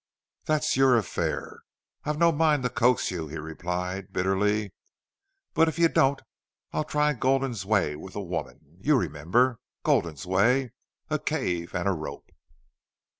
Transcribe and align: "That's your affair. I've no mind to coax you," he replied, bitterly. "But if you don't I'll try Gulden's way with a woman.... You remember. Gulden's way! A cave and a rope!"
"That's 0.45 0.75
your 0.75 0.97
affair. 0.97 1.61
I've 2.05 2.17
no 2.17 2.31
mind 2.31 2.63
to 2.63 2.71
coax 2.71 3.11
you," 3.11 3.27
he 3.27 3.37
replied, 3.37 4.11
bitterly. 4.11 4.73
"But 5.53 5.67
if 5.67 5.77
you 5.77 5.89
don't 5.89 6.23
I'll 6.73 6.85
try 6.85 7.13
Gulden's 7.13 7.67
way 7.67 7.95
with 7.95 8.15
a 8.15 8.23
woman.... 8.23 8.79
You 8.79 8.97
remember. 8.97 9.59
Gulden's 9.85 10.25
way! 10.25 10.71
A 11.11 11.19
cave 11.19 11.75
and 11.75 11.87
a 11.87 11.91
rope!" 11.93 12.31